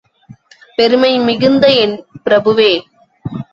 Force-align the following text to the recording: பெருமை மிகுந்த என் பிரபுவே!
பெருமை 0.77 1.11
மிகுந்த 1.19 1.67
என் 1.83 1.95
பிரபுவே! 2.23 2.71